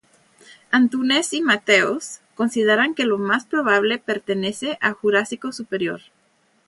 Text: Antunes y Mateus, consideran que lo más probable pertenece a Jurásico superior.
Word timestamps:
Antunes 0.71 1.31
y 1.31 1.41
Mateus, 1.43 2.21
consideran 2.33 2.95
que 2.95 3.03
lo 3.05 3.19
más 3.19 3.45
probable 3.45 3.99
pertenece 3.99 4.79
a 4.81 4.93
Jurásico 4.93 5.51
superior. 5.51 6.01